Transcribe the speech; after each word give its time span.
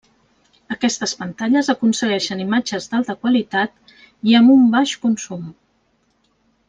Aquestes 0.75 1.11
pantalles 1.19 1.69
aconsegueixen 1.73 2.41
imatges 2.45 2.89
d'alta 2.93 3.17
qualitat 3.27 3.95
i 4.31 4.35
amb 4.41 4.55
un 4.55 4.65
baix 4.77 4.95
consum. 5.05 5.45